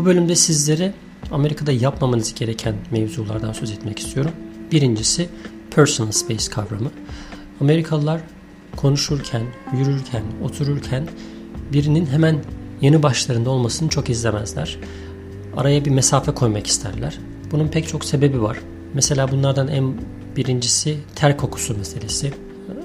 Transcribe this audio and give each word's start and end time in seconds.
Bu 0.00 0.04
bölümde 0.04 0.36
sizlere 0.36 0.92
Amerika'da 1.32 1.72
yapmamanız 1.72 2.34
gereken 2.34 2.74
mevzulardan 2.90 3.52
söz 3.52 3.70
etmek 3.70 3.98
istiyorum. 3.98 4.32
Birincisi 4.72 5.28
personal 5.70 6.10
space 6.10 6.50
kavramı. 6.50 6.90
Amerikalılar 7.60 8.20
konuşurken, 8.76 9.42
yürürken, 9.78 10.22
otururken 10.42 11.08
birinin 11.72 12.06
hemen 12.06 12.44
yanı 12.82 13.02
başlarında 13.02 13.50
olmasını 13.50 13.88
çok 13.88 14.10
izlemezler. 14.10 14.78
Araya 15.56 15.84
bir 15.84 15.90
mesafe 15.90 16.34
koymak 16.34 16.66
isterler. 16.66 17.18
Bunun 17.50 17.68
pek 17.68 17.88
çok 17.88 18.04
sebebi 18.04 18.42
var. 18.42 18.58
Mesela 18.94 19.30
bunlardan 19.30 19.68
en 19.68 19.94
birincisi 20.36 20.98
ter 21.14 21.36
kokusu 21.36 21.78
meselesi. 21.78 22.32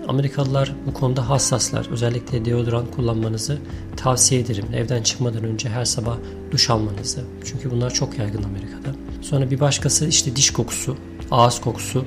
Amerikalılar 0.07 0.73
bu 0.85 0.93
konuda 0.93 1.29
hassaslar. 1.29 1.87
Özellikle 1.91 2.45
deodorant 2.45 2.95
kullanmanızı 2.95 3.57
tavsiye 3.97 4.41
ederim. 4.41 4.65
Evden 4.73 5.03
çıkmadan 5.03 5.43
önce 5.43 5.69
her 5.69 5.85
sabah 5.85 6.17
duş 6.51 6.69
almanızı. 6.69 7.23
Çünkü 7.45 7.71
bunlar 7.71 7.93
çok 7.93 8.17
yaygın 8.17 8.43
Amerika'da. 8.43 8.95
Sonra 9.21 9.51
bir 9.51 9.59
başkası 9.59 10.07
işte 10.07 10.35
diş 10.35 10.49
kokusu, 10.51 10.97
ağız 11.31 11.61
kokusu. 11.61 12.05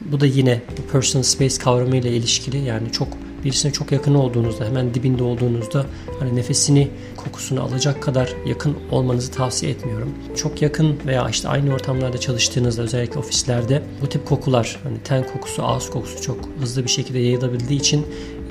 Bu 0.00 0.20
da 0.20 0.26
yine 0.26 0.62
personal 0.92 1.22
space 1.22 1.58
kavramı 1.58 1.96
ile 1.96 2.16
ilişkili. 2.16 2.58
Yani 2.58 2.92
çok 2.92 3.08
birisine 3.44 3.72
çok 3.72 3.92
yakın 3.92 4.14
olduğunuzda, 4.14 4.64
hemen 4.64 4.94
dibinde 4.94 5.22
olduğunuzda 5.22 5.86
hani 6.18 6.36
nefesini, 6.36 6.88
kokusunu 7.16 7.62
alacak 7.62 8.02
kadar 8.02 8.34
yakın 8.46 8.76
olmanızı 8.90 9.32
tavsiye 9.32 9.72
etmiyorum. 9.72 10.14
Çok 10.36 10.62
yakın 10.62 10.98
veya 11.06 11.28
işte 11.28 11.48
aynı 11.48 11.74
ortamlarda 11.74 12.18
çalıştığınızda 12.18 12.82
özellikle 12.82 13.18
ofislerde 13.18 13.82
bu 14.02 14.08
tip 14.08 14.26
kokular 14.26 14.80
hani 14.82 14.98
ten 15.04 15.26
kokusu, 15.26 15.62
ağız 15.62 15.90
kokusu 15.90 16.22
çok 16.22 16.38
hızlı 16.60 16.84
bir 16.84 16.90
şekilde 16.90 17.18
yayılabildiği 17.18 17.80
için 17.80 18.06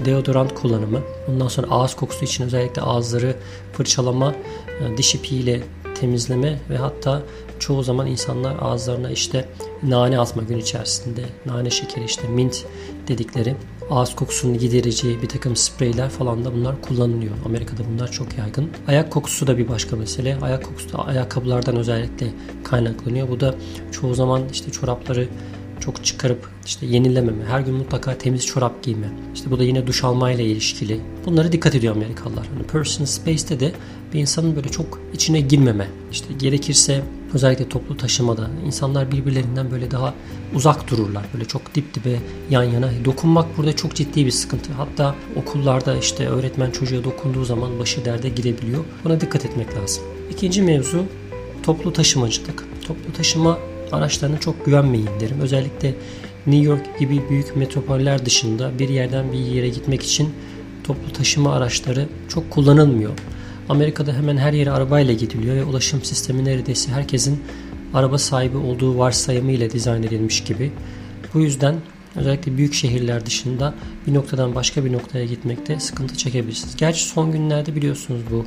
deodorant 0.05 0.53
kullanımı, 0.53 0.99
ondan 1.29 1.47
sonra 1.47 1.67
ağız 1.69 1.95
kokusu 1.95 2.25
için 2.25 2.43
özellikle 2.43 2.81
ağızları 2.81 3.35
fırçalama, 3.73 4.35
e, 4.81 4.97
diş 4.97 5.15
ipiyle 5.15 5.61
temizleme 5.99 6.59
ve 6.69 6.77
hatta 6.77 7.21
çoğu 7.59 7.83
zaman 7.83 8.07
insanlar 8.07 8.55
ağızlarına 8.61 9.11
işte 9.11 9.49
nane 9.83 10.19
atma 10.19 10.43
gün 10.43 10.57
içerisinde. 10.57 11.21
Nane 11.45 11.69
şekeri 11.69 12.05
işte 12.05 12.27
mint 12.27 12.65
dedikleri 13.07 13.55
ağız 13.89 14.15
kokusunu 14.15 14.57
gidereceği 14.57 15.21
bir 15.21 15.29
takım 15.29 15.55
spreyler 15.55 16.09
falan 16.09 16.45
da 16.45 16.53
bunlar 16.53 16.81
kullanılıyor. 16.81 17.35
Amerika'da 17.45 17.81
bunlar 17.93 18.11
çok 18.11 18.37
yaygın. 18.37 18.69
Ayak 18.87 19.11
kokusu 19.11 19.47
da 19.47 19.57
bir 19.57 19.67
başka 19.67 19.95
mesele. 19.95 20.37
Ayak 20.41 20.65
kokusu 20.65 20.93
da 20.93 21.05
ayakkabılardan 21.05 21.75
özellikle 21.75 22.27
kaynaklanıyor. 22.63 23.29
Bu 23.29 23.39
da 23.39 23.55
çoğu 23.91 24.13
zaman 24.13 24.41
işte 24.51 24.71
çorapları 24.71 25.27
çok 25.79 26.05
çıkarıp 26.05 26.49
işte 26.65 26.85
yenilememe, 26.85 27.45
her 27.45 27.59
gün 27.59 27.73
mutlaka 27.73 28.17
temiz 28.17 28.45
çorap 28.45 28.83
giyme. 28.83 29.07
İşte 29.35 29.51
bu 29.51 29.59
da 29.59 29.63
yine 29.63 29.87
duş 29.87 30.03
almayla 30.03 30.43
ilişkili. 30.43 31.01
Bunlara 31.25 31.51
dikkat 31.51 31.75
ediyor 31.75 31.95
Amerikalılar. 31.95 32.47
Hani 32.53 32.67
personal 32.67 33.07
space'te 33.07 33.59
de 33.59 33.71
bir 34.13 34.19
insanın 34.19 34.55
böyle 34.55 34.69
çok 34.69 34.99
içine 35.13 35.41
girmeme. 35.41 35.87
İşte 36.11 36.33
gerekirse 36.39 37.01
özellikle 37.33 37.69
toplu 37.69 37.97
taşımada 37.97 38.49
insanlar 38.65 39.11
birbirlerinden 39.11 39.71
böyle 39.71 39.91
daha 39.91 40.13
uzak 40.55 40.91
dururlar. 40.91 41.25
Böyle 41.33 41.45
çok 41.45 41.75
dip 41.75 41.93
dibe 41.93 42.19
yan 42.49 42.63
yana. 42.63 42.89
Dokunmak 43.05 43.57
burada 43.57 43.75
çok 43.75 43.95
ciddi 43.95 44.25
bir 44.25 44.31
sıkıntı. 44.31 44.73
Hatta 44.73 45.15
okullarda 45.35 45.97
işte 45.97 46.27
öğretmen 46.27 46.71
çocuğa 46.71 47.03
dokunduğu 47.03 47.45
zaman 47.45 47.79
başı 47.79 48.05
derde 48.05 48.29
girebiliyor. 48.29 48.83
Buna 49.03 49.21
dikkat 49.21 49.45
etmek 49.45 49.77
lazım. 49.77 50.03
İkinci 50.31 50.61
mevzu 50.61 51.05
toplu 51.63 51.93
taşımacılık. 51.93 52.65
Toplu 52.87 53.13
taşıma 53.13 53.57
araçlarına 53.91 54.39
çok 54.39 54.65
güvenmeyin 54.65 55.09
derim. 55.19 55.39
Özellikle 55.41 55.95
New 56.47 56.65
York 56.65 56.99
gibi 56.99 57.21
büyük 57.29 57.55
metropoller 57.55 58.25
dışında 58.25 58.79
bir 58.79 58.89
yerden 58.89 59.31
bir 59.31 59.39
yere 59.39 59.69
gitmek 59.69 60.03
için 60.03 60.29
toplu 60.83 61.13
taşıma 61.13 61.53
araçları 61.53 62.07
çok 62.29 62.51
kullanılmıyor. 62.51 63.11
Amerika'da 63.69 64.13
hemen 64.13 64.37
her 64.37 64.53
yere 64.53 64.71
arabayla 64.71 65.13
gidiliyor 65.13 65.55
ve 65.55 65.63
ulaşım 65.63 66.03
sistemi 66.03 66.45
neredeyse 66.45 66.91
herkesin 66.91 67.43
araba 67.93 68.17
sahibi 68.17 68.57
olduğu 68.57 68.97
varsayımı 68.97 69.51
ile 69.51 69.71
dizayn 69.71 70.03
edilmiş 70.03 70.43
gibi. 70.43 70.71
Bu 71.33 71.39
yüzden 71.39 71.75
özellikle 72.15 72.57
büyük 72.57 72.73
şehirler 72.73 73.25
dışında 73.25 73.73
bir 74.07 74.13
noktadan 74.13 74.55
başka 74.55 74.85
bir 74.85 74.93
noktaya 74.93 75.25
gitmekte 75.25 75.79
sıkıntı 75.79 76.17
çekebilirsiniz. 76.17 76.75
Gerçi 76.75 77.03
son 77.03 77.31
günlerde 77.31 77.75
biliyorsunuz 77.75 78.21
bu 78.31 78.45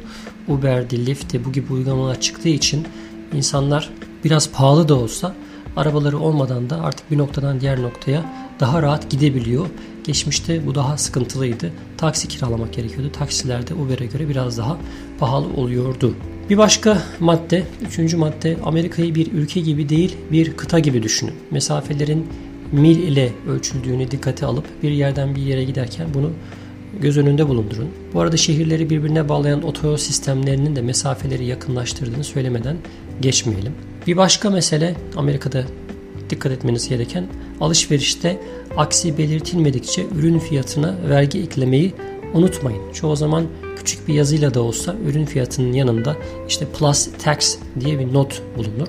Uber'di, 0.52 1.06
Lyft'ti 1.06 1.44
bu 1.44 1.52
gibi 1.52 1.72
uygulamalar 1.72 2.20
çıktığı 2.20 2.48
için 2.48 2.86
insanlar 3.32 3.90
biraz 4.24 4.50
pahalı 4.50 4.88
da 4.88 4.94
olsa 4.94 5.34
arabaları 5.76 6.18
olmadan 6.18 6.70
da 6.70 6.82
artık 6.82 7.10
bir 7.10 7.18
noktadan 7.18 7.60
diğer 7.60 7.82
noktaya 7.82 8.41
daha 8.60 8.82
rahat 8.82 9.10
gidebiliyor. 9.10 9.66
Geçmişte 10.04 10.66
bu 10.66 10.74
daha 10.74 10.96
sıkıntılıydı. 10.96 11.70
Taksi 11.96 12.28
kiralamak 12.28 12.72
gerekiyordu. 12.72 13.12
Taksilerde 13.12 13.74
Uber'e 13.74 14.06
göre 14.06 14.28
biraz 14.28 14.58
daha 14.58 14.78
pahalı 15.18 15.46
oluyordu. 15.56 16.14
Bir 16.50 16.58
başka 16.58 17.02
madde, 17.20 17.66
üçüncü 17.86 18.16
madde 18.16 18.56
Amerika'yı 18.64 19.14
bir 19.14 19.32
ülke 19.32 19.60
gibi 19.60 19.88
değil 19.88 20.16
bir 20.32 20.56
kıta 20.56 20.78
gibi 20.78 21.02
düşünün. 21.02 21.34
Mesafelerin 21.50 22.26
mil 22.72 22.98
ile 22.98 23.32
ölçüldüğünü 23.48 24.10
dikkate 24.10 24.46
alıp 24.46 24.64
bir 24.82 24.90
yerden 24.90 25.34
bir 25.34 25.42
yere 25.42 25.64
giderken 25.64 26.08
bunu 26.14 26.30
göz 27.00 27.18
önünde 27.18 27.48
bulundurun. 27.48 27.88
Bu 28.14 28.20
arada 28.20 28.36
şehirleri 28.36 28.90
birbirine 28.90 29.28
bağlayan 29.28 29.62
otoyol 29.62 29.96
sistemlerinin 29.96 30.76
de 30.76 30.82
mesafeleri 30.82 31.44
yakınlaştırdığını 31.44 32.24
söylemeden 32.24 32.76
geçmeyelim. 33.20 33.72
Bir 34.06 34.16
başka 34.16 34.50
mesele 34.50 34.94
Amerika'da 35.16 35.64
dikkat 36.32 36.52
etmeniz 36.52 36.88
gereken 36.88 37.26
alışverişte 37.60 38.40
aksi 38.76 39.18
belirtilmedikçe 39.18 40.06
ürün 40.18 40.38
fiyatına 40.38 40.94
vergi 41.08 41.42
eklemeyi 41.42 41.94
unutmayın. 42.34 42.92
Çoğu 42.92 43.16
zaman 43.16 43.46
küçük 43.76 44.08
bir 44.08 44.14
yazıyla 44.14 44.54
da 44.54 44.62
olsa 44.62 44.94
ürün 45.06 45.24
fiyatının 45.24 45.72
yanında 45.72 46.16
işte 46.48 46.66
plus 46.78 47.08
tax 47.24 47.56
diye 47.80 47.98
bir 47.98 48.14
not 48.14 48.42
bulunur. 48.56 48.88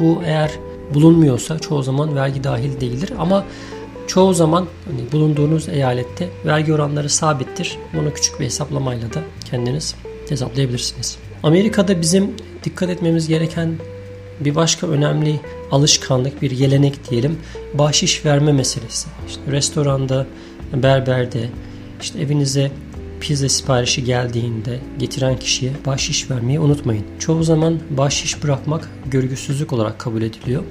Bu 0.00 0.22
eğer 0.24 0.50
bulunmuyorsa 0.94 1.58
çoğu 1.58 1.82
zaman 1.82 2.16
vergi 2.16 2.44
dahil 2.44 2.80
değildir 2.80 3.12
ama 3.18 3.44
çoğu 4.06 4.34
zaman 4.34 4.66
hani 4.84 5.12
bulunduğunuz 5.12 5.68
eyalette 5.68 6.28
vergi 6.46 6.72
oranları 6.72 7.10
sabittir. 7.10 7.78
Bunu 7.92 8.14
küçük 8.14 8.40
bir 8.40 8.44
hesaplamayla 8.44 9.14
da 9.14 9.20
kendiniz 9.50 9.94
hesaplayabilirsiniz. 10.28 11.18
Amerika'da 11.42 12.00
bizim 12.00 12.30
dikkat 12.64 12.90
etmemiz 12.90 13.28
gereken 13.28 13.76
bir 14.40 14.54
başka 14.54 14.86
önemli 14.86 15.40
alışkanlık, 15.70 16.42
bir 16.42 16.50
gelenek 16.50 17.10
diyelim. 17.10 17.38
Bahşiş 17.74 18.24
verme 18.24 18.52
meselesi. 18.52 19.08
İşte 19.28 19.40
restoranda, 19.52 20.26
berberde, 20.72 21.48
işte 22.00 22.20
evinize 22.20 22.70
pizza 23.20 23.48
siparişi 23.48 24.04
geldiğinde 24.04 24.78
getiren 24.98 25.36
kişiye 25.38 25.72
bahşiş 25.86 26.30
vermeyi 26.30 26.60
unutmayın. 26.60 27.04
Çoğu 27.18 27.42
zaman 27.42 27.80
bahşiş 27.90 28.42
bırakmak 28.42 28.90
görgüsüzlük 29.10 29.72
olarak 29.72 29.98
kabul 29.98 30.22
ediliyor. 30.22 30.62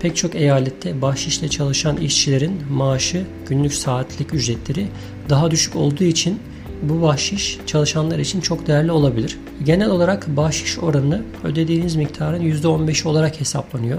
Pek 0.00 0.16
çok 0.16 0.34
eyalette 0.34 1.02
bahşişle 1.02 1.48
çalışan 1.48 1.96
işçilerin 1.96 2.60
maaşı, 2.70 3.24
günlük 3.48 3.74
saatlik 3.74 4.34
ücretleri 4.34 4.86
daha 5.28 5.50
düşük 5.50 5.76
olduğu 5.76 6.04
için 6.04 6.40
bu 6.82 7.02
bahşiş 7.02 7.58
çalışanlar 7.66 8.18
için 8.18 8.40
çok 8.40 8.66
değerli 8.66 8.92
olabilir. 8.92 9.38
Genel 9.64 9.90
olarak 9.90 10.36
bahşiş 10.36 10.78
oranı 10.78 11.22
ödediğiniz 11.44 11.96
miktarın 11.96 12.42
%15 12.42 13.08
olarak 13.08 13.40
hesaplanıyor. 13.40 13.98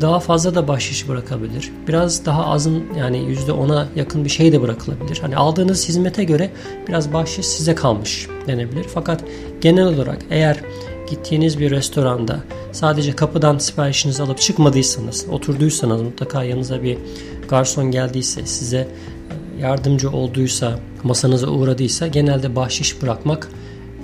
Daha 0.00 0.20
fazla 0.20 0.54
da 0.54 0.68
bahşiş 0.68 1.08
bırakabilir. 1.08 1.72
Biraz 1.88 2.26
daha 2.26 2.46
azın 2.46 2.84
yani 2.98 3.18
%10'a 3.18 3.88
yakın 3.96 4.24
bir 4.24 4.30
şey 4.30 4.52
de 4.52 4.62
bırakılabilir. 4.62 5.18
Hani 5.20 5.36
aldığınız 5.36 5.88
hizmete 5.88 6.24
göre 6.24 6.50
biraz 6.88 7.12
bahşiş 7.12 7.46
size 7.46 7.74
kalmış 7.74 8.28
denebilir. 8.46 8.86
Fakat 8.94 9.24
genel 9.60 9.86
olarak 9.86 10.18
eğer 10.30 10.60
gittiğiniz 11.10 11.58
bir 11.58 11.70
restoranda 11.70 12.40
sadece 12.72 13.16
kapıdan 13.16 13.58
siparişinizi 13.58 14.22
alıp 14.22 14.38
çıkmadıysanız, 14.38 15.26
oturduysanız 15.30 16.02
mutlaka 16.02 16.44
yanınıza 16.44 16.82
bir 16.82 16.98
garson 17.48 17.90
geldiyse, 17.90 18.46
size 18.46 18.88
yardımcı 19.60 20.10
olduysa, 20.10 20.80
masanıza 21.02 21.48
uğradıysa 21.48 22.06
genelde 22.06 22.56
bahşiş 22.56 23.02
bırakmak 23.02 23.48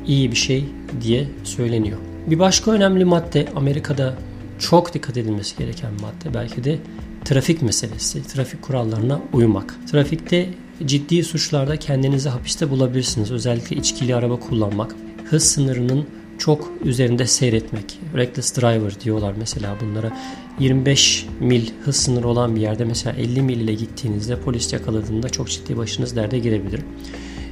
iyi 0.07 0.31
bir 0.31 0.37
şey 0.37 0.65
diye 1.03 1.29
söyleniyor. 1.45 1.99
Bir 2.27 2.39
başka 2.39 2.71
önemli 2.71 3.05
madde 3.05 3.47
Amerika'da 3.57 4.15
çok 4.59 4.95
dikkat 4.95 5.17
edilmesi 5.17 5.57
gereken 5.59 5.93
madde 5.93 6.35
belki 6.35 6.65
de 6.65 6.79
trafik 7.25 7.63
meselesi, 7.63 8.27
trafik 8.27 8.63
kurallarına 8.63 9.21
uymak. 9.33 9.77
Trafikte 9.91 10.49
ciddi 10.85 11.25
suçlarda 11.25 11.77
kendinizi 11.77 12.29
hapiste 12.29 12.71
bulabilirsiniz. 12.71 13.31
Özellikle 13.31 13.77
içkili 13.77 14.15
araba 14.15 14.41
kullanmak, 14.41 14.97
hız 15.25 15.45
sınırının 15.45 16.07
çok 16.39 16.71
üzerinde 16.85 17.27
seyretmek. 17.27 17.99
Reckless 18.17 18.57
driver 18.57 19.01
diyorlar 19.01 19.35
mesela 19.39 19.77
bunlara. 19.81 20.13
25 20.59 21.27
mil 21.41 21.71
hız 21.85 21.97
sınırı 21.97 22.29
olan 22.29 22.57
bir 22.57 22.61
yerde 22.61 22.85
mesela 22.85 23.17
50 23.17 23.43
mil 23.43 23.61
ile 23.61 23.75
gittiğinizde 23.75 24.41
polis 24.41 24.73
yakaladığında 24.73 25.29
çok 25.29 25.51
ciddi 25.51 25.77
başınız 25.77 26.17
derde 26.17 26.39
girebilir. 26.39 26.81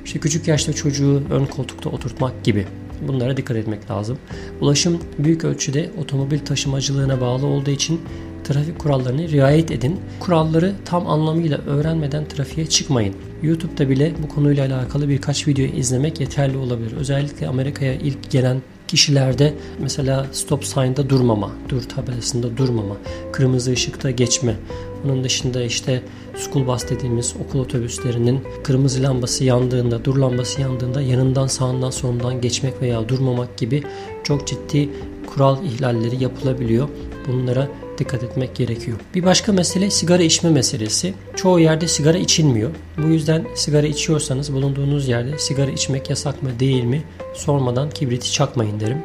İşte 0.04 0.20
küçük 0.20 0.48
yaşta 0.48 0.72
çocuğu 0.72 1.22
ön 1.30 1.46
koltukta 1.46 1.90
oturtmak 1.90 2.44
gibi 2.44 2.66
bunlara 3.08 3.36
dikkat 3.36 3.56
etmek 3.56 3.90
lazım. 3.90 4.18
Ulaşım 4.60 4.98
büyük 5.18 5.44
ölçüde 5.44 5.90
otomobil 6.00 6.38
taşımacılığına 6.38 7.20
bağlı 7.20 7.46
olduğu 7.46 7.70
için 7.70 8.00
trafik 8.44 8.78
kurallarını 8.78 9.28
riayet 9.28 9.70
edin. 9.70 10.00
Kuralları 10.20 10.74
tam 10.84 11.06
anlamıyla 11.06 11.58
öğrenmeden 11.58 12.28
trafiğe 12.28 12.66
çıkmayın. 12.66 13.14
YouTube'da 13.42 13.88
bile 13.88 14.12
bu 14.22 14.28
konuyla 14.28 14.66
alakalı 14.66 15.08
birkaç 15.08 15.48
video 15.48 15.64
izlemek 15.64 16.20
yeterli 16.20 16.56
olabilir. 16.56 16.92
Özellikle 16.92 17.48
Amerika'ya 17.48 17.94
ilk 17.94 18.30
gelen 18.30 18.62
kişilerde 18.92 19.54
mesela 19.78 20.26
stop 20.32 20.64
sign'da 20.64 21.10
durmama, 21.10 21.50
dur 21.68 21.82
tabelasında 21.82 22.56
durmama, 22.56 22.96
kırmızı 23.32 23.72
ışıkta 23.72 24.10
geçme. 24.10 24.56
Onun 25.04 25.24
dışında 25.24 25.62
işte 25.62 26.02
school 26.36 26.66
bus 26.66 26.88
dediğimiz 26.90 27.34
okul 27.44 27.58
otobüslerinin 27.58 28.40
kırmızı 28.64 29.02
lambası 29.02 29.44
yandığında, 29.44 30.04
dur 30.04 30.16
lambası 30.16 30.60
yandığında 30.60 31.02
yanından 31.02 31.46
sağından 31.46 31.90
solundan 31.90 32.40
geçmek 32.40 32.82
veya 32.82 33.08
durmamak 33.08 33.58
gibi 33.58 33.82
çok 34.24 34.46
ciddi 34.46 34.88
kural 35.26 35.64
ihlalleri 35.64 36.22
yapılabiliyor. 36.22 36.88
Bunlara 37.28 37.68
dikkat 38.02 38.22
etmek 38.22 38.54
gerekiyor. 38.54 38.98
Bir 39.14 39.24
başka 39.24 39.52
mesele 39.52 39.90
sigara 39.90 40.22
içme 40.22 40.50
meselesi. 40.50 41.14
Çoğu 41.36 41.60
yerde 41.60 41.88
sigara 41.88 42.18
içilmiyor. 42.18 42.70
Bu 42.98 43.06
yüzden 43.06 43.46
sigara 43.54 43.86
içiyorsanız 43.86 44.52
bulunduğunuz 44.52 45.08
yerde 45.08 45.38
sigara 45.38 45.70
içmek 45.70 46.10
yasak 46.10 46.42
mı 46.42 46.50
değil 46.60 46.84
mi 46.84 47.02
sormadan 47.34 47.90
kibriti 47.90 48.32
çakmayın 48.32 48.80
derim. 48.80 48.98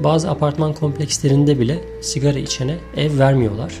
Bazı 0.00 0.30
apartman 0.30 0.74
komplekslerinde 0.74 1.60
bile 1.60 1.78
sigara 2.02 2.38
içene 2.38 2.76
ev 2.96 3.18
vermiyorlar. 3.18 3.72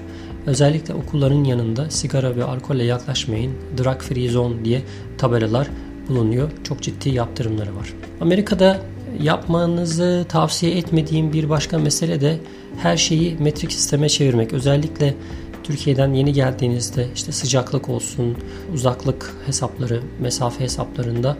Özellikle 0.46 0.94
okulların 0.94 1.44
yanında 1.44 1.90
sigara 1.90 2.36
ve 2.36 2.44
alkolle 2.44 2.84
yaklaşmayın, 2.84 3.52
drug 3.78 4.00
free 4.00 4.28
zone 4.28 4.64
diye 4.64 4.82
tabelalar 5.18 5.68
bulunuyor. 6.08 6.50
Çok 6.64 6.82
ciddi 6.82 7.08
yaptırımları 7.08 7.76
var. 7.76 7.92
Amerika'da 8.20 8.80
yapmanızı 9.22 10.26
tavsiye 10.28 10.78
etmediğim 10.78 11.32
bir 11.32 11.48
başka 11.48 11.78
mesele 11.78 12.20
de 12.20 12.38
her 12.78 12.96
şeyi 12.96 13.36
metrik 13.38 13.72
sisteme 13.72 14.08
çevirmek. 14.08 14.52
Özellikle 14.52 15.14
Türkiye'den 15.62 16.12
yeni 16.12 16.32
geldiğinizde 16.32 17.06
işte 17.14 17.32
sıcaklık 17.32 17.88
olsun, 17.88 18.36
uzaklık 18.74 19.34
hesapları, 19.46 20.02
mesafe 20.20 20.64
hesaplarında 20.64 21.36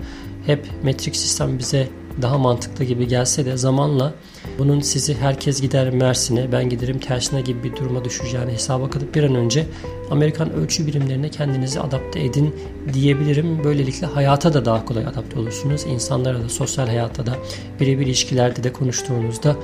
hep 0.46 0.66
metrik 0.82 1.16
sistem 1.16 1.58
bize 1.58 1.88
daha 2.22 2.38
mantıklı 2.38 2.84
gibi 2.84 3.08
gelse 3.08 3.46
de 3.46 3.56
zamanla 3.56 4.14
bunun 4.58 4.80
sizi 4.80 5.14
herkes 5.14 5.60
gider 5.60 5.90
Mersin'e 5.90 6.52
ben 6.52 6.68
giderim 6.68 6.98
tersine 6.98 7.40
gibi 7.40 7.62
bir 7.62 7.76
duruma 7.76 8.04
düşeceğini 8.04 8.52
hesaba 8.52 8.90
katıp 8.90 9.14
bir 9.14 9.22
an 9.22 9.34
önce 9.34 9.66
Amerikan 10.10 10.52
ölçü 10.52 10.86
birimlerine 10.86 11.28
kendinizi 11.28 11.80
adapte 11.80 12.24
edin 12.24 12.54
diyebilirim. 12.92 13.64
Böylelikle 13.64 14.06
hayata 14.06 14.54
da 14.54 14.64
daha 14.64 14.84
kolay 14.84 15.06
adapte 15.06 15.38
olursunuz. 15.38 15.84
İnsanlara 15.86 16.42
da 16.42 16.48
sosyal 16.48 16.86
hayatta 16.86 17.26
da 17.26 17.36
birebir 17.80 18.06
ilişkilerde 18.06 18.64
de 18.64 18.72
konuştuğunuzda 18.72 19.56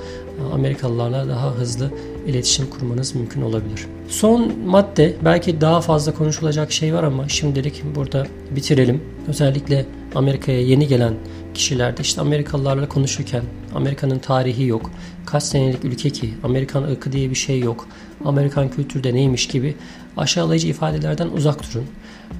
Amerikalılarla 0.52 1.28
daha 1.28 1.54
hızlı 1.54 1.90
iletişim 2.26 2.70
kurmanız 2.70 3.14
mümkün 3.14 3.42
olabilir. 3.42 3.86
Son 4.08 4.52
madde 4.66 5.16
belki 5.24 5.60
daha 5.60 5.80
fazla 5.80 6.14
konuşulacak 6.14 6.72
şey 6.72 6.94
var 6.94 7.02
ama 7.02 7.28
şimdilik 7.28 7.82
burada 7.94 8.26
bitirelim. 8.50 9.02
Özellikle 9.28 9.86
Amerika'ya 10.14 10.60
yeni 10.60 10.86
gelen 10.86 11.14
kişilerde 11.54 12.02
işte 12.02 12.20
Amerikalılarla 12.20 12.88
konuşurken 12.88 13.42
Amerika'nın 13.74 14.19
tarihi 14.19 14.66
yok. 14.66 14.90
Kaç 15.26 15.42
senelik 15.42 15.84
ülke 15.84 16.10
ki 16.10 16.34
Amerikan 16.44 16.82
ırkı 16.82 17.12
diye 17.12 17.30
bir 17.30 17.34
şey 17.34 17.60
yok. 17.60 17.88
Amerikan 18.24 18.70
kültürde 18.70 19.14
neymiş 19.14 19.46
gibi 19.46 19.74
aşağılayıcı 20.16 20.69
ifadelerden 20.69 21.28
uzak 21.28 21.72
durun. 21.72 21.84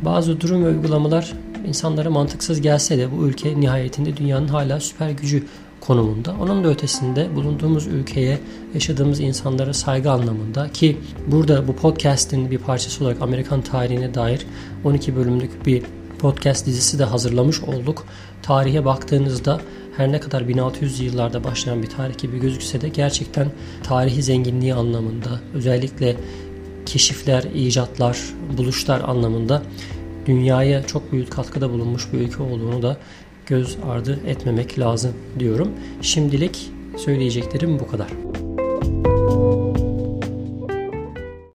Bazı 0.03 0.41
durum 0.41 0.65
ve 0.65 0.69
uygulamalar 0.69 1.33
insanlara 1.67 2.11
mantıksız 2.11 2.61
gelse 2.61 2.99
de 2.99 3.13
bu 3.13 3.27
ülke 3.27 3.61
nihayetinde 3.61 4.17
dünyanın 4.17 4.49
hala 4.49 4.81
süper 4.81 5.11
gücü 5.11 5.45
konumunda. 5.81 6.35
Onun 6.41 6.65
da 6.65 6.69
ötesinde 6.69 7.37
bulunduğumuz 7.37 7.87
ülkeye, 7.87 8.39
yaşadığımız 8.75 9.21
insanlara 9.21 9.75
saygı 9.75 10.11
anlamında 10.11 10.73
ki 10.73 10.99
burada 11.27 11.69
bu 11.69 11.77
podcast'in 11.77 12.51
bir 12.51 12.59
parçası 12.59 13.05
olarak 13.05 13.23
Amerikan 13.23 13.63
tarihine 13.63 14.15
dair 14.15 14.47
12 14.85 15.17
bölümlük 15.17 15.67
bir 15.67 15.83
podcast 16.23 16.67
dizisi 16.67 16.99
de 16.99 17.05
hazırlamış 17.05 17.61
olduk. 17.61 18.05
Tarihe 18.43 18.85
baktığınızda 18.85 19.61
her 19.97 20.13
ne 20.13 20.21
kadar 20.21 20.49
1600 20.49 21.01
yıllarda 21.01 21.45
başlayan 21.45 21.83
bir 21.83 21.87
tarih 21.87 22.19
gibi 22.19 22.41
gözükse 22.41 22.81
de 22.81 22.89
gerçekten 22.89 23.53
tarihi 23.83 24.23
zenginliği 24.23 24.75
anlamında 24.75 25.41
özellikle 25.55 26.17
keşifler, 26.87 27.43
icatlar, 27.43 28.19
buluşlar 28.59 29.01
anlamında 29.01 29.63
dünyaya 30.27 30.87
çok 30.87 31.13
büyük 31.13 31.33
katkıda 31.33 31.71
bulunmuş 31.71 32.13
bir 32.13 32.19
ülke 32.19 32.43
olduğunu 32.43 32.83
da 32.83 32.97
göz 33.47 33.77
ardı 33.89 34.21
etmemek 34.27 34.79
lazım 34.79 35.13
diyorum. 35.39 35.69
Şimdilik 36.03 36.71
söyleyeceklerim 36.97 37.79
bu 37.79 37.89
kadar. 37.89 38.32